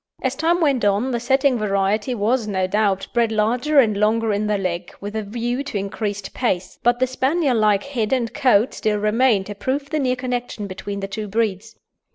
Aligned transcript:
As 0.23 0.33
time 0.33 0.61
went 0.61 0.83
on, 0.83 1.11
the 1.11 1.19
setting 1.19 1.59
variety 1.59 2.15
was, 2.15 2.47
no 2.47 2.65
doubt, 2.65 3.05
bred 3.13 3.31
larger 3.31 3.77
and 3.77 3.95
longer 3.95 4.33
in 4.33 4.47
the 4.47 4.57
leg, 4.57 4.91
with 4.99 5.15
a 5.15 5.21
view 5.21 5.63
to 5.65 5.77
increased 5.77 6.33
pace; 6.33 6.79
but 6.81 6.97
the 6.97 7.05
Spaniel 7.05 7.55
like 7.57 7.83
head 7.83 8.11
and 8.11 8.33
coat 8.33 8.73
still 8.73 8.97
remain 8.97 9.43
to 9.43 9.53
prove 9.53 9.91
the 9.91 9.99
near 9.99 10.15
connection 10.15 10.65
between 10.65 11.01
the 11.01 11.07
two 11.07 11.27
breeds. 11.27 11.75